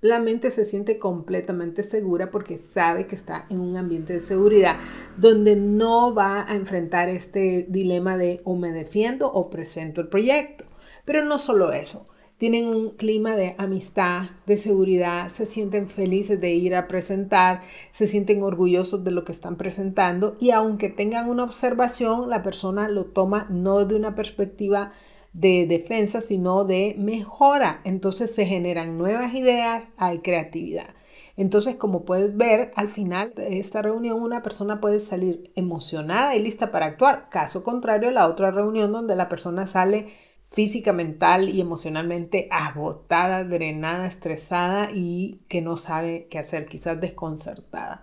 la 0.00 0.20
mente 0.20 0.50
se 0.50 0.64
siente 0.64 0.98
completamente 0.98 1.82
segura 1.82 2.30
porque 2.30 2.56
sabe 2.56 3.06
que 3.06 3.16
está 3.16 3.46
en 3.50 3.60
un 3.60 3.76
ambiente 3.76 4.12
de 4.12 4.20
seguridad 4.20 4.76
donde 5.16 5.56
no 5.56 6.14
va 6.14 6.44
a 6.48 6.54
enfrentar 6.54 7.08
este 7.08 7.66
dilema 7.68 8.16
de 8.16 8.40
o 8.44 8.54
me 8.56 8.72
defiendo 8.72 9.30
o 9.32 9.50
presento 9.50 10.00
el 10.00 10.08
proyecto. 10.08 10.64
Pero 11.04 11.24
no 11.24 11.38
solo 11.38 11.72
eso, 11.72 12.06
tienen 12.38 12.68
un 12.68 12.90
clima 12.90 13.34
de 13.34 13.56
amistad, 13.58 14.30
de 14.46 14.56
seguridad, 14.56 15.28
se 15.28 15.44
sienten 15.44 15.88
felices 15.88 16.40
de 16.40 16.52
ir 16.52 16.76
a 16.76 16.86
presentar, 16.86 17.62
se 17.90 18.06
sienten 18.06 18.44
orgullosos 18.44 19.02
de 19.02 19.10
lo 19.10 19.24
que 19.24 19.32
están 19.32 19.56
presentando 19.56 20.36
y 20.38 20.52
aunque 20.52 20.88
tengan 20.90 21.28
una 21.28 21.42
observación, 21.42 22.30
la 22.30 22.44
persona 22.44 22.88
lo 22.88 23.06
toma 23.06 23.48
no 23.50 23.84
de 23.84 23.96
una 23.96 24.14
perspectiva 24.14 24.92
de 25.38 25.66
defensa, 25.66 26.20
sino 26.20 26.64
de 26.64 26.96
mejora. 26.98 27.80
Entonces 27.84 28.34
se 28.34 28.44
generan 28.44 28.98
nuevas 28.98 29.34
ideas, 29.34 29.84
hay 29.96 30.18
creatividad. 30.18 30.94
Entonces, 31.36 31.76
como 31.76 32.04
puedes 32.04 32.36
ver, 32.36 32.72
al 32.74 32.88
final 32.88 33.32
de 33.36 33.60
esta 33.60 33.80
reunión 33.80 34.20
una 34.20 34.42
persona 34.42 34.80
puede 34.80 34.98
salir 34.98 35.52
emocionada 35.54 36.34
y 36.34 36.42
lista 36.42 36.72
para 36.72 36.86
actuar. 36.86 37.28
Caso 37.30 37.62
contrario, 37.62 38.10
la 38.10 38.26
otra 38.26 38.50
reunión 38.50 38.90
donde 38.90 39.14
la 39.14 39.28
persona 39.28 39.68
sale 39.68 40.08
física, 40.50 40.92
mental 40.92 41.48
y 41.50 41.60
emocionalmente 41.60 42.48
agotada, 42.50 43.44
drenada, 43.44 44.08
estresada 44.08 44.88
y 44.92 45.42
que 45.48 45.62
no 45.62 45.76
sabe 45.76 46.26
qué 46.30 46.40
hacer, 46.40 46.66
quizás 46.66 47.00
desconcertada. 47.00 48.02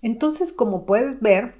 Entonces, 0.00 0.52
como 0.52 0.86
puedes 0.86 1.20
ver, 1.20 1.54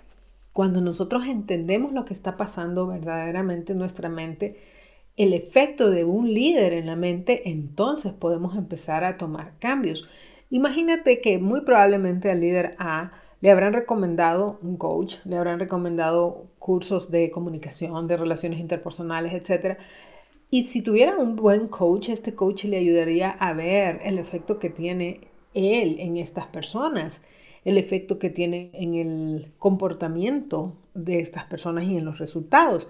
cuando 0.53 0.81
nosotros 0.81 1.27
entendemos 1.27 1.93
lo 1.93 2.05
que 2.05 2.15
está 2.15 2.37
pasando 2.37 2.87
verdaderamente 2.87 3.73
en 3.73 3.79
nuestra 3.79 4.09
mente, 4.09 4.78
el 5.19 5.35
efecto 5.35 5.91
de 5.91 6.05
un 6.05 6.33
líder 6.33 6.73
en 6.73 6.87
la 6.87 6.95
mente, 6.95 7.51
entonces 7.51 8.13
podemos 8.13 8.57
empezar 8.57 9.03
a 9.03 9.19
tomar 9.19 9.53
cambios. 9.59 10.09
Imagínate 10.49 11.21
que 11.21 11.39
muy 11.39 11.63
probablemente 11.63 12.31
al 12.31 12.41
líder 12.41 12.77
A 12.79 13.11
le 13.41 13.51
habrán 13.51 13.73
recomendado 13.73 14.59
un 14.63 14.77
coach, 14.77 15.17
le 15.25 15.37
habrán 15.37 15.59
recomendado 15.59 16.47
cursos 16.61 17.11
de 17.11 17.33
comunicación, 17.33 18.07
de 18.07 18.17
relaciones 18.17 18.61
interpersonales, 18.61 19.33
etc. 19.35 19.79
Y 20.51 20.65
si 20.65 20.83
tuviera 20.83 21.19
un 21.19 21.35
buen 21.35 21.67
coach, 21.67 22.11
este 22.11 22.35
coach 22.35 22.65
le 22.65 22.79
ayudaría 22.79 23.31
a 23.31 23.53
ver 23.55 24.01
el 24.05 24.19
efecto 24.19 24.61
que 24.61 24.71
tiene 24.71 25.21
él 25.53 25.97
en 25.99 26.17
estas 26.17 26.47
personas, 26.47 27.23
el 27.65 27.77
efecto 27.77 28.21
que 28.21 28.31
tiene 28.31 28.71
en 28.73 28.95
el 28.95 29.53
comportamiento 29.59 30.77
de 30.95 31.19
estas 31.19 31.43
personas 31.45 31.85
y 31.85 31.97
en 31.97 32.05
los 32.05 32.19
resultados. 32.19 32.89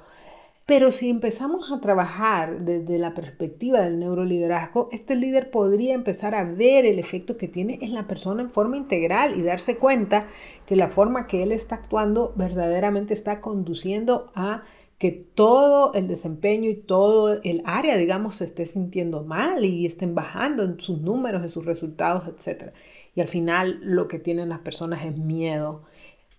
Pero 0.68 0.90
si 0.90 1.08
empezamos 1.08 1.72
a 1.72 1.80
trabajar 1.80 2.60
desde 2.60 2.98
la 2.98 3.14
perspectiva 3.14 3.80
del 3.80 3.98
neuroliderazgo, 3.98 4.90
este 4.92 5.16
líder 5.16 5.50
podría 5.50 5.94
empezar 5.94 6.34
a 6.34 6.44
ver 6.44 6.84
el 6.84 6.98
efecto 6.98 7.38
que 7.38 7.48
tiene 7.48 7.78
en 7.80 7.94
la 7.94 8.06
persona 8.06 8.42
en 8.42 8.50
forma 8.50 8.76
integral 8.76 9.34
y 9.34 9.40
darse 9.40 9.78
cuenta 9.78 10.26
que 10.66 10.76
la 10.76 10.88
forma 10.88 11.26
que 11.26 11.42
él 11.42 11.52
está 11.52 11.76
actuando 11.76 12.34
verdaderamente 12.36 13.14
está 13.14 13.40
conduciendo 13.40 14.30
a 14.34 14.62
que 14.98 15.10
todo 15.10 15.94
el 15.94 16.06
desempeño 16.06 16.68
y 16.68 16.74
todo 16.74 17.40
el 17.44 17.62
área, 17.64 17.96
digamos, 17.96 18.34
se 18.34 18.44
esté 18.44 18.66
sintiendo 18.66 19.24
mal 19.24 19.64
y 19.64 19.86
estén 19.86 20.14
bajando 20.14 20.64
en 20.64 20.78
sus 20.80 21.00
números, 21.00 21.42
en 21.42 21.48
sus 21.48 21.64
resultados, 21.64 22.28
etc. 22.28 22.74
Y 23.14 23.22
al 23.22 23.28
final 23.28 23.80
lo 23.80 24.06
que 24.06 24.18
tienen 24.18 24.50
las 24.50 24.58
personas 24.58 25.02
es 25.06 25.16
miedo 25.16 25.84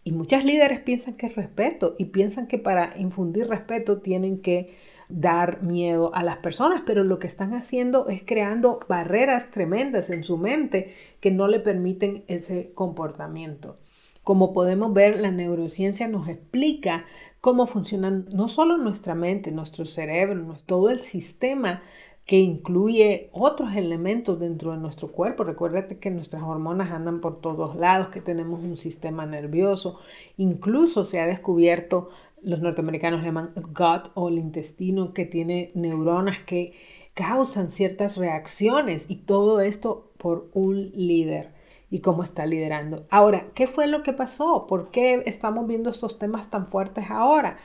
y 0.09 0.11
muchas 0.11 0.43
líderes 0.43 0.79
piensan 0.79 1.13
que 1.13 1.27
es 1.27 1.35
respeto 1.35 1.93
y 1.99 2.05
piensan 2.05 2.47
que 2.47 2.57
para 2.57 2.97
infundir 2.97 3.47
respeto 3.47 3.99
tienen 3.99 4.41
que 4.41 4.75
dar 5.07 5.61
miedo 5.61 6.15
a 6.15 6.23
las 6.23 6.37
personas, 6.37 6.81
pero 6.83 7.03
lo 7.03 7.19
que 7.19 7.27
están 7.27 7.53
haciendo 7.53 8.09
es 8.09 8.23
creando 8.25 8.79
barreras 8.89 9.51
tremendas 9.51 10.09
en 10.09 10.23
su 10.23 10.39
mente 10.39 10.95
que 11.19 11.29
no 11.29 11.47
le 11.47 11.59
permiten 11.59 12.23
ese 12.25 12.71
comportamiento. 12.73 13.77
Como 14.23 14.51
podemos 14.51 14.95
ver, 14.95 15.19
la 15.19 15.29
neurociencia 15.29 16.07
nos 16.07 16.27
explica 16.27 17.05
cómo 17.39 17.67
funcionan 17.67 18.25
no 18.33 18.47
solo 18.47 18.79
nuestra 18.79 19.13
mente, 19.13 19.51
nuestro 19.51 19.85
cerebro, 19.85 20.55
todo 20.65 20.89
el 20.89 21.03
sistema 21.03 21.83
que 22.29 22.37
incluye 22.37 23.31
otros 23.33 23.75
elementos 23.75 24.39
dentro 24.39 24.71
de 24.71 24.77
nuestro 24.77 25.07
cuerpo. 25.07 25.43
Recuérdate 25.43 25.97
que 25.97 26.11
nuestras 26.11 26.43
hormonas 26.43 26.91
andan 26.91 27.21
por 27.21 27.41
todos 27.41 27.75
lados, 27.75 28.09
que 28.09 28.21
tenemos 28.21 28.59
un 28.59 28.77
sistema 28.77 29.25
nervioso. 29.25 29.99
Incluso 30.37 31.05
se 31.05 31.19
ha 31.19 31.25
descubierto, 31.25 32.09
los 32.43 32.61
norteamericanos 32.61 33.25
llaman 33.25 33.53
gut 33.55 34.11
o 34.13 34.29
el 34.29 34.37
intestino, 34.37 35.11
que 35.11 35.25
tiene 35.25 35.71
neuronas 35.73 36.37
que 36.43 36.73
causan 37.15 37.71
ciertas 37.71 38.15
reacciones 38.15 39.05
y 39.07 39.15
todo 39.15 39.59
esto 39.59 40.11
por 40.19 40.51
un 40.53 40.91
líder 40.93 41.51
y 41.89 42.01
cómo 42.01 42.21
está 42.21 42.45
liderando. 42.45 43.07
Ahora, 43.09 43.47
¿qué 43.55 43.65
fue 43.65 43.87
lo 43.87 44.03
que 44.03 44.13
pasó? 44.13 44.67
¿Por 44.67 44.91
qué 44.91 45.23
estamos 45.25 45.65
viendo 45.65 45.89
estos 45.89 46.19
temas 46.19 46.51
tan 46.51 46.67
fuertes 46.67 47.05
ahora? 47.09 47.57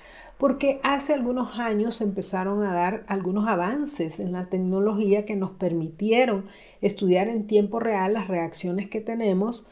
Porque 0.45 0.79
hace 0.83 1.15
algunos 1.15 1.59
años 1.59 2.03
empezaron 2.03 2.63
a 2.65 2.75
dar 2.75 3.07
algunos 3.09 3.49
avances 3.49 4.21
en 4.21 4.33
la 4.33 4.51
tecnología 4.51 5.25
que 5.25 5.37
nos 5.37 5.53
permitieron 5.53 6.49
estudiar 6.83 7.29
en 7.29 7.47
tiempo 7.47 7.81
real 7.81 8.13
las 8.13 8.29
reacciones 8.29 8.91
que 8.91 9.01
tenemos 9.01 9.65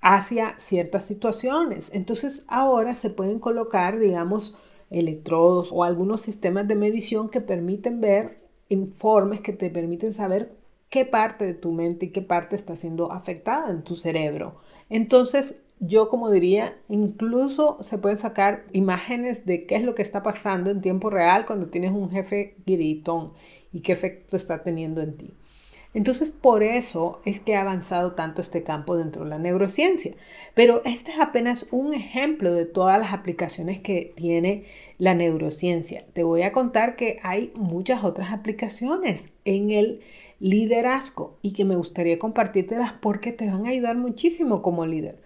hacia 0.00 0.56
ciertas 0.56 1.04
situaciones. 1.06 1.90
Entonces 1.92 2.44
ahora 2.46 2.94
se 2.94 3.10
pueden 3.10 3.40
colocar, 3.40 3.98
digamos, 3.98 4.56
electrodos 4.88 5.70
o 5.72 5.82
algunos 5.82 6.20
sistemas 6.20 6.68
de 6.68 6.76
medición 6.76 7.28
que 7.28 7.40
permiten 7.40 8.00
ver 8.00 8.38
informes 8.68 9.40
que 9.40 9.52
te 9.52 9.68
permiten 9.68 10.14
saber 10.14 10.54
qué 10.90 11.04
parte 11.04 11.44
de 11.44 11.54
tu 11.54 11.72
mente 11.72 12.06
y 12.06 12.10
qué 12.10 12.22
parte 12.22 12.54
está 12.54 12.76
siendo 12.76 13.10
afectada 13.10 13.68
en 13.68 13.82
tu 13.82 13.96
cerebro. 13.96 14.60
Entonces, 14.88 15.63
yo 15.80 16.08
como 16.08 16.30
diría, 16.30 16.76
incluso 16.88 17.78
se 17.82 17.98
pueden 17.98 18.18
sacar 18.18 18.64
imágenes 18.72 19.44
de 19.44 19.66
qué 19.66 19.76
es 19.76 19.84
lo 19.84 19.94
que 19.94 20.02
está 20.02 20.22
pasando 20.22 20.70
en 20.70 20.80
tiempo 20.80 21.10
real 21.10 21.46
cuando 21.46 21.66
tienes 21.66 21.92
un 21.92 22.10
jefe 22.10 22.54
gritón 22.66 23.32
y 23.72 23.80
qué 23.80 23.92
efecto 23.92 24.36
está 24.36 24.62
teniendo 24.62 25.02
en 25.02 25.16
ti. 25.16 25.34
Entonces, 25.94 26.28
por 26.28 26.64
eso 26.64 27.20
es 27.24 27.38
que 27.38 27.54
ha 27.54 27.60
avanzado 27.60 28.12
tanto 28.14 28.40
este 28.40 28.64
campo 28.64 28.96
dentro 28.96 29.22
de 29.22 29.30
la 29.30 29.38
neurociencia. 29.38 30.14
Pero 30.52 30.82
este 30.84 31.12
es 31.12 31.20
apenas 31.20 31.68
un 31.70 31.94
ejemplo 31.94 32.52
de 32.52 32.64
todas 32.64 32.98
las 32.98 33.12
aplicaciones 33.12 33.80
que 33.80 34.12
tiene 34.16 34.64
la 34.98 35.14
neurociencia. 35.14 36.04
Te 36.12 36.24
voy 36.24 36.42
a 36.42 36.52
contar 36.52 36.96
que 36.96 37.20
hay 37.22 37.52
muchas 37.54 38.02
otras 38.02 38.32
aplicaciones 38.32 39.24
en 39.44 39.70
el 39.70 40.00
liderazgo 40.40 41.38
y 41.42 41.52
que 41.52 41.64
me 41.64 41.76
gustaría 41.76 42.18
compartírtelas 42.18 42.92
porque 43.00 43.32
te 43.32 43.46
van 43.48 43.66
a 43.66 43.70
ayudar 43.70 43.96
muchísimo 43.96 44.62
como 44.62 44.86
líder. 44.86 45.23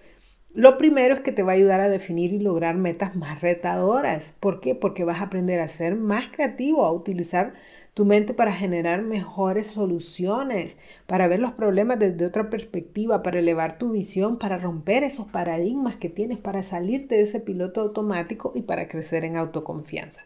Lo 0.58 0.76
primero 0.76 1.14
es 1.14 1.20
que 1.20 1.30
te 1.30 1.44
va 1.44 1.52
a 1.52 1.54
ayudar 1.54 1.80
a 1.80 1.88
definir 1.88 2.32
y 2.32 2.40
lograr 2.40 2.76
metas 2.76 3.14
más 3.14 3.42
retadoras. 3.42 4.34
¿Por 4.40 4.58
qué? 4.58 4.74
Porque 4.74 5.04
vas 5.04 5.20
a 5.20 5.26
aprender 5.26 5.60
a 5.60 5.68
ser 5.68 5.94
más 5.94 6.32
creativo, 6.32 6.84
a 6.84 6.90
utilizar 6.90 7.54
tu 7.94 8.04
mente 8.04 8.34
para 8.34 8.52
generar 8.52 9.02
mejores 9.02 9.68
soluciones, 9.68 10.76
para 11.06 11.28
ver 11.28 11.38
los 11.38 11.52
problemas 11.52 12.00
desde 12.00 12.26
otra 12.26 12.50
perspectiva, 12.50 13.22
para 13.22 13.38
elevar 13.38 13.78
tu 13.78 13.90
visión, 13.90 14.36
para 14.36 14.58
romper 14.58 15.04
esos 15.04 15.28
paradigmas 15.28 15.94
que 15.94 16.08
tienes, 16.08 16.38
para 16.38 16.64
salirte 16.64 17.14
de 17.14 17.22
ese 17.22 17.38
piloto 17.38 17.80
automático 17.80 18.50
y 18.52 18.62
para 18.62 18.88
crecer 18.88 19.24
en 19.24 19.36
autoconfianza. 19.36 20.24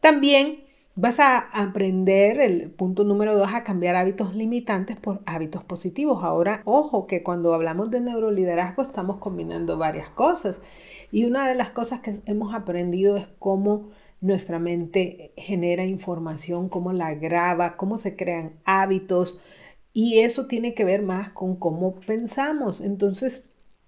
También 0.00 0.64
Vas 0.94 1.20
a 1.20 1.38
aprender, 1.38 2.38
el 2.38 2.70
punto 2.70 3.02
número 3.04 3.34
dos, 3.34 3.48
a 3.54 3.64
cambiar 3.64 3.96
hábitos 3.96 4.34
limitantes 4.34 4.94
por 4.96 5.22
hábitos 5.24 5.64
positivos. 5.64 6.22
Ahora, 6.22 6.60
ojo 6.66 7.06
que 7.06 7.22
cuando 7.22 7.54
hablamos 7.54 7.90
de 7.90 8.02
neuroliderazgo 8.02 8.82
estamos 8.82 9.16
combinando 9.16 9.78
varias 9.78 10.10
cosas. 10.10 10.60
Y 11.10 11.24
una 11.24 11.48
de 11.48 11.54
las 11.54 11.70
cosas 11.70 12.00
que 12.00 12.20
hemos 12.26 12.54
aprendido 12.54 13.16
es 13.16 13.26
cómo 13.38 13.88
nuestra 14.20 14.58
mente 14.58 15.32
genera 15.38 15.86
información, 15.86 16.68
cómo 16.68 16.92
la 16.92 17.14
graba, 17.14 17.78
cómo 17.78 17.96
se 17.96 18.14
crean 18.14 18.60
hábitos. 18.66 19.40
Y 19.94 20.18
eso 20.18 20.46
tiene 20.46 20.74
que 20.74 20.84
ver 20.84 21.00
más 21.00 21.30
con 21.30 21.56
cómo 21.56 22.00
pensamos. 22.00 22.82
Entonces, 22.82 23.44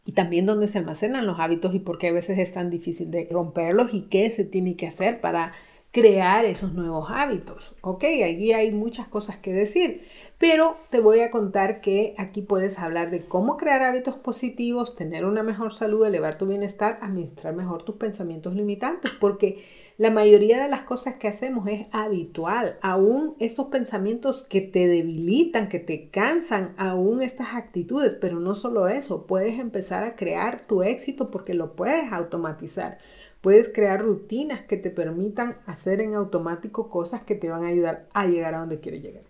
y 0.06 0.12
también 0.12 0.46
dónde 0.46 0.68
se 0.68 0.78
almacenan 0.78 1.26
los 1.26 1.38
hábitos 1.38 1.74
y 1.74 1.80
por 1.80 1.98
qué 1.98 2.08
a 2.08 2.12
veces 2.12 2.38
es 2.38 2.52
tan 2.52 2.70
difícil 2.70 3.10
de 3.10 3.28
romperlos 3.30 3.92
y 3.92 4.02
qué 4.08 4.30
se 4.30 4.46
tiene 4.46 4.76
que 4.76 4.86
hacer 4.86 5.20
para 5.20 5.52
crear 5.94 6.44
esos 6.44 6.72
nuevos 6.72 7.06
hábitos. 7.08 7.76
Ok, 7.80 8.02
allí 8.24 8.52
hay 8.52 8.72
muchas 8.72 9.06
cosas 9.06 9.36
que 9.36 9.52
decir, 9.52 10.02
pero 10.38 10.76
te 10.90 10.98
voy 10.98 11.20
a 11.20 11.30
contar 11.30 11.80
que 11.80 12.14
aquí 12.18 12.42
puedes 12.42 12.80
hablar 12.80 13.12
de 13.12 13.26
cómo 13.26 13.56
crear 13.56 13.84
hábitos 13.84 14.16
positivos, 14.16 14.96
tener 14.96 15.24
una 15.24 15.44
mejor 15.44 15.72
salud, 15.72 16.04
elevar 16.04 16.36
tu 16.36 16.46
bienestar, 16.46 16.98
administrar 17.00 17.54
mejor 17.54 17.84
tus 17.84 17.94
pensamientos 17.94 18.56
limitantes, 18.56 19.12
porque 19.20 19.62
la 19.96 20.10
mayoría 20.10 20.60
de 20.60 20.68
las 20.68 20.82
cosas 20.82 21.14
que 21.14 21.28
hacemos 21.28 21.68
es 21.68 21.86
habitual. 21.92 22.76
Aún 22.82 23.36
estos 23.38 23.68
pensamientos 23.68 24.42
que 24.42 24.62
te 24.62 24.88
debilitan, 24.88 25.68
que 25.68 25.78
te 25.78 26.08
cansan, 26.08 26.74
aún 26.76 27.22
estas 27.22 27.54
actitudes, 27.54 28.16
pero 28.20 28.40
no 28.40 28.56
solo 28.56 28.88
eso, 28.88 29.28
puedes 29.28 29.60
empezar 29.60 30.02
a 30.02 30.16
crear 30.16 30.66
tu 30.66 30.82
éxito 30.82 31.30
porque 31.30 31.54
lo 31.54 31.76
puedes 31.76 32.12
automatizar. 32.12 32.98
Puedes 33.44 33.68
crear 33.68 34.00
rutinas 34.00 34.62
que 34.62 34.78
te 34.78 34.88
permitan 34.88 35.58
hacer 35.66 36.00
en 36.00 36.14
automático 36.14 36.88
cosas 36.88 37.24
que 37.24 37.34
te 37.34 37.50
van 37.50 37.62
a 37.62 37.68
ayudar 37.68 38.06
a 38.14 38.24
llegar 38.24 38.54
a 38.54 38.60
donde 38.60 38.80
quieres 38.80 39.02
llegar. 39.02 39.24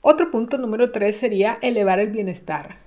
Otro 0.00 0.32
punto 0.32 0.58
número 0.58 0.90
tres 0.90 1.16
sería 1.16 1.56
elevar 1.62 2.00
el 2.00 2.10
bienestar 2.10 2.78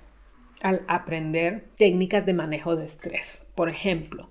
al 0.60 0.82
aprender 0.86 1.64
técnicas 1.78 2.26
de 2.26 2.34
manejo 2.34 2.76
de 2.76 2.84
estrés. 2.84 3.50
Por 3.54 3.70
ejemplo, 3.70 4.28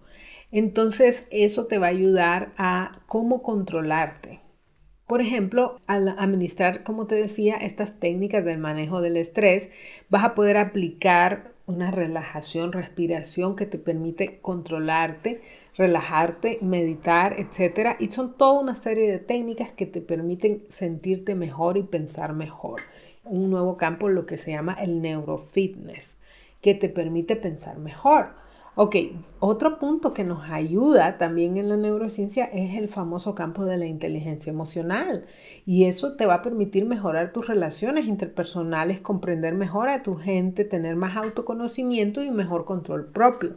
entonces 0.52 1.28
eso 1.32 1.66
te 1.66 1.80
va 1.80 1.88
a 1.88 1.90
ayudar 1.90 2.54
a 2.58 3.02
cómo 3.08 3.42
controlarte. 3.42 4.40
Por 5.08 5.22
ejemplo, 5.22 5.82
al 5.88 6.10
administrar, 6.10 6.84
como 6.84 7.08
te 7.08 7.16
decía, 7.16 7.56
estas 7.56 8.00
técnicas 8.00 8.46
del 8.46 8.60
manejo 8.60 9.02
del 9.02 9.18
estrés, 9.18 9.72
vas 10.10 10.24
a 10.24 10.36
poder 10.36 10.58
aplicar 10.58 11.54
una 11.70 11.92
relajación, 11.92 12.72
respiración 12.72 13.56
que 13.56 13.68
te 13.68 13.78
permite 13.78 14.40
controlarte, 14.42 15.42
relajarte, 15.80 16.60
meditar, 16.62 17.38
etc. 17.40 17.96
Y 18.00 18.12
son 18.12 18.34
toda 18.34 18.60
una 18.60 18.76
serie 18.76 19.10
de 19.10 19.18
técnicas 19.18 19.72
que 19.72 19.86
te 19.86 20.02
permiten 20.02 20.64
sentirte 20.68 21.36
mejor 21.36 21.78
y 21.78 21.84
pensar 21.84 22.34
mejor. 22.34 22.82
Un 23.24 23.50
nuevo 23.50 23.78
campo, 23.78 24.10
lo 24.10 24.26
que 24.26 24.36
se 24.36 24.52
llama 24.52 24.74
el 24.74 25.02
neurofitness, 25.02 26.18
que 26.60 26.76
te 26.76 26.90
permite 26.90 27.38
pensar 27.38 27.78
mejor. 27.80 28.34
Ok, 28.76 28.96
otro 29.40 29.80
punto 29.80 30.14
que 30.14 30.26
nos 30.26 30.50
ayuda 30.50 31.18
también 31.18 31.56
en 31.56 31.70
la 31.70 31.78
neurociencia 31.78 32.46
es 32.46 32.76
el 32.76 32.90
famoso 32.90 33.34
campo 33.34 33.64
de 33.64 33.78
la 33.78 33.86
inteligencia 33.86 34.52
emocional. 34.52 35.28
Y 35.66 35.86
eso 35.86 36.18
te 36.18 36.26
va 36.26 36.36
a 36.36 36.42
permitir 36.42 36.86
mejorar 36.86 37.32
tus 37.32 37.48
relaciones 37.48 38.06
interpersonales, 38.06 39.00
comprender 39.00 39.54
mejor 39.54 39.88
a 39.88 40.04
tu 40.04 40.16
gente, 40.16 40.66
tener 40.66 40.98
más 40.98 41.16
autoconocimiento 41.16 42.22
y 42.22 42.32
mejor 42.32 42.66
control 42.66 43.06
propio. 43.06 43.56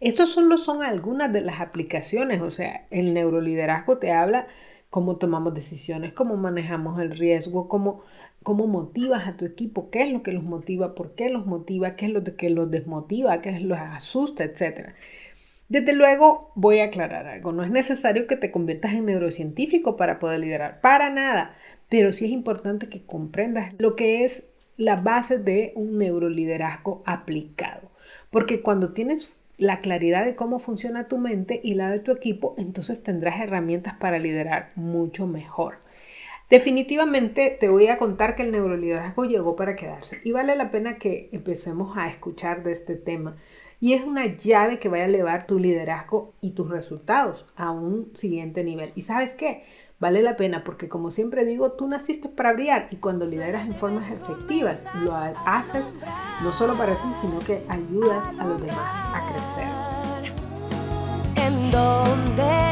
Estas 0.00 0.30
solo 0.30 0.58
son 0.58 0.82
algunas 0.82 1.32
de 1.32 1.42
las 1.42 1.60
aplicaciones, 1.60 2.40
o 2.40 2.50
sea, 2.50 2.86
el 2.90 3.14
neuroliderazgo 3.14 3.98
te 3.98 4.12
habla 4.12 4.46
cómo 4.88 5.16
tomamos 5.16 5.54
decisiones, 5.54 6.12
cómo 6.12 6.36
manejamos 6.36 6.98
el 7.00 7.10
riesgo, 7.10 7.68
cómo 7.68 8.02
cómo 8.42 8.66
motivas 8.66 9.26
a 9.26 9.36
tu 9.36 9.44
equipo, 9.44 9.90
qué 9.90 10.02
es 10.02 10.10
lo 10.10 10.22
que 10.22 10.32
los 10.32 10.42
motiva, 10.42 10.94
por 10.94 11.14
qué 11.14 11.28
los 11.28 11.46
motiva, 11.46 11.96
qué 11.96 12.06
es 12.06 12.12
lo 12.12 12.24
que 12.24 12.50
los 12.50 12.70
desmotiva, 12.70 13.40
qué 13.40 13.50
es 13.50 13.62
lo 13.62 13.74
que 13.74 13.80
los 13.80 13.94
asusta, 13.96 14.44
etc. 14.44 14.90
Desde 15.68 15.92
luego 15.92 16.52
voy 16.54 16.80
a 16.80 16.86
aclarar 16.86 17.26
algo, 17.26 17.52
no 17.52 17.62
es 17.62 17.70
necesario 17.70 18.26
que 18.26 18.36
te 18.36 18.50
conviertas 18.50 18.94
en 18.94 19.06
neurocientífico 19.06 19.96
para 19.96 20.18
poder 20.18 20.40
liderar, 20.40 20.80
para 20.80 21.10
nada, 21.10 21.54
pero 21.88 22.12
sí 22.12 22.24
es 22.24 22.30
importante 22.30 22.88
que 22.88 23.04
comprendas 23.04 23.74
lo 23.78 23.94
que 23.94 24.24
es 24.24 24.50
la 24.76 24.96
base 24.96 25.38
de 25.38 25.72
un 25.76 25.98
neuroliderazgo 25.98 27.02
aplicado, 27.04 27.90
porque 28.30 28.62
cuando 28.62 28.92
tienes 28.94 29.28
la 29.60 29.80
claridad 29.82 30.24
de 30.24 30.34
cómo 30.34 30.58
funciona 30.58 31.06
tu 31.06 31.18
mente 31.18 31.60
y 31.62 31.74
la 31.74 31.90
de 31.90 32.00
tu 32.00 32.12
equipo, 32.12 32.54
entonces 32.56 33.02
tendrás 33.02 33.40
herramientas 33.40 33.92
para 33.94 34.18
liderar 34.18 34.72
mucho 34.74 35.26
mejor. 35.26 35.74
Definitivamente 36.48 37.56
te 37.60 37.68
voy 37.68 37.88
a 37.88 37.98
contar 37.98 38.34
que 38.34 38.42
el 38.42 38.52
neuroliderazgo 38.52 39.26
llegó 39.26 39.56
para 39.56 39.76
quedarse 39.76 40.18
y 40.24 40.32
vale 40.32 40.56
la 40.56 40.70
pena 40.70 40.96
que 40.96 41.28
empecemos 41.32 41.96
a 41.98 42.08
escuchar 42.08 42.62
de 42.64 42.72
este 42.72 42.96
tema. 42.96 43.36
Y 43.82 43.94
es 43.94 44.04
una 44.04 44.26
llave 44.26 44.78
que 44.78 44.90
va 44.90 44.98
a 44.98 45.06
elevar 45.06 45.46
tu 45.46 45.58
liderazgo 45.58 46.34
y 46.42 46.50
tus 46.50 46.68
resultados 46.68 47.46
a 47.56 47.70
un 47.70 48.12
siguiente 48.14 48.62
nivel. 48.62 48.92
¿Y 48.94 49.02
sabes 49.02 49.32
qué? 49.32 49.64
Vale 49.98 50.22
la 50.22 50.36
pena 50.36 50.64
porque 50.64 50.88
como 50.88 51.10
siempre 51.10 51.46
digo, 51.46 51.72
tú 51.72 51.88
naciste 51.88 52.28
para 52.28 52.52
brillar 52.52 52.88
y 52.90 52.96
cuando 52.96 53.24
lideras 53.24 53.66
en 53.66 53.72
formas 53.72 54.10
efectivas, 54.10 54.84
lo 55.02 55.14
haces 55.14 55.86
no 56.42 56.52
solo 56.52 56.74
para 56.74 56.92
ti, 56.92 57.08
sino 57.22 57.38
que 57.38 57.62
ayudas 57.68 58.28
a 58.38 58.44
los 58.46 58.60
demás 58.60 59.00
a 59.14 59.26
crecer. 59.26 60.34
En 61.36 61.70
donde 61.70 62.69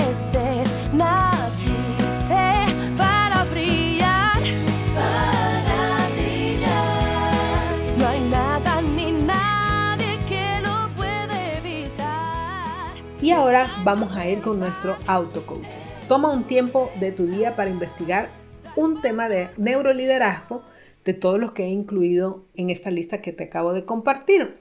vamos 13.84 14.14
a 14.16 14.28
ir 14.28 14.40
con 14.40 14.58
nuestro 14.58 14.96
auto-coaching. 15.06 15.80
Toma 16.06 16.30
un 16.30 16.44
tiempo 16.44 16.90
de 17.00 17.12
tu 17.12 17.26
día 17.26 17.56
para 17.56 17.70
investigar 17.70 18.30
un 18.76 19.00
tema 19.00 19.28
de 19.28 19.48
neuroliderazgo 19.56 20.62
de 21.04 21.14
todos 21.14 21.40
los 21.40 21.52
que 21.52 21.64
he 21.64 21.68
incluido 21.68 22.44
en 22.54 22.70
esta 22.70 22.90
lista 22.90 23.20
que 23.20 23.32
te 23.32 23.44
acabo 23.44 23.72
de 23.72 23.84
compartir. 23.84 24.58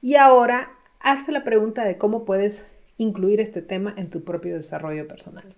Y 0.00 0.16
ahora 0.16 0.70
hazte 1.00 1.32
la 1.32 1.44
pregunta 1.44 1.84
de 1.84 1.98
cómo 1.98 2.24
puedes 2.24 2.66
incluir 2.98 3.40
este 3.40 3.62
tema 3.62 3.94
en 3.96 4.10
tu 4.10 4.22
propio 4.24 4.54
desarrollo 4.56 5.08
personal. 5.08 5.56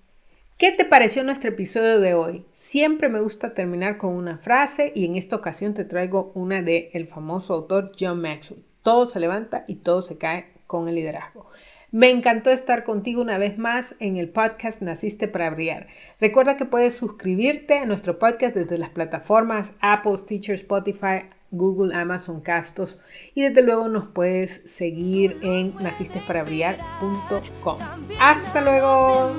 ¿Qué 0.57 0.73
te 0.73 0.85
pareció 0.85 1.23
nuestro 1.23 1.51
episodio 1.51 2.01
de 2.01 2.15
hoy? 2.15 2.45
Siempre 2.53 3.09
me 3.09 3.21
gusta 3.21 3.55
terminar 3.55 3.97
con 3.97 4.15
una 4.15 4.39
frase 4.39 4.93
y 4.95 5.05
en 5.05 5.17
esta 5.17 5.37
ocasión 5.37 5.75
te 5.75 5.85
traigo 5.85 6.33
una 6.35 6.63
de 6.63 6.91
el 6.95 7.07
famoso 7.07 7.55
autor 7.55 7.93
John 7.99 8.21
Maxwell. 8.21 8.65
Todo 8.83 9.07
se 9.07 9.21
levanta 9.21 9.65
y 9.69 9.77
todo 9.77 10.03
se 10.03 10.19
cae 10.19 10.53
con 10.67 10.89
el 10.89 10.97
liderazgo. 10.97 11.47
Me 11.91 12.11
encantó 12.11 12.51
estar 12.51 12.85
contigo 12.85 13.23
una 13.23 13.39
vez 13.39 13.57
más 13.57 13.95
en 13.99 14.19
el 14.19 14.29
podcast 14.29 14.83
Naciste 14.83 15.27
para 15.27 15.49
Brillar. 15.49 15.87
Recuerda 16.21 16.59
que 16.59 16.67
puedes 16.67 16.95
suscribirte 16.95 17.79
a 17.79 17.87
nuestro 17.87 18.19
podcast 18.19 18.55
desde 18.55 18.77
las 18.77 18.91
plataformas 18.91 19.73
Apple, 19.81 20.19
Teacher, 20.27 20.55
Spotify, 20.57 21.31
Google, 21.51 21.97
Amazon, 21.97 22.43
Castos 22.43 23.01
y 23.35 23.41
desde 23.41 23.63
luego 23.63 23.89
nos 23.89 24.09
puedes 24.09 24.61
seguir 24.67 25.39
en 25.43 25.75
nacistesparabrillar.com. 25.77 27.79
Hasta 28.21 28.61
luego. 28.61 29.33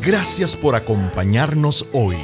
Gracias 0.00 0.56
por 0.56 0.74
acompañarnos 0.74 1.90
hoy. 1.92 2.16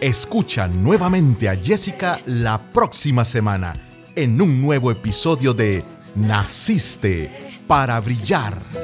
Escucha 0.00 0.68
nuevamente 0.68 1.50
a 1.50 1.54
Jessica 1.54 2.18
la 2.24 2.58
próxima 2.72 3.26
semana 3.26 3.74
en 4.16 4.40
un 4.40 4.60
nuevo 4.60 4.90
episodio 4.90 5.52
de 5.54 5.84
Naciste 6.14 7.60
para 7.66 8.00
brillar. 8.00 8.79